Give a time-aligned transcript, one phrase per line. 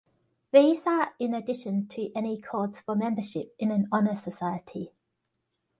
[0.51, 4.93] These are in addition to any cords for membership in an honor society.